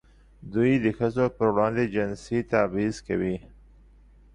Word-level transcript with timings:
دوی 0.53 0.71
د 0.85 0.87
ښځو 0.97 1.25
پر 1.37 1.47
وړاندې 1.55 1.83
جنسي 1.95 2.39
تبعیض 2.51 2.95
کوي. 3.07 3.37